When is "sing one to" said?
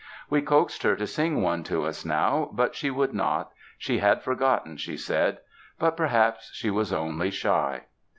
1.05-1.83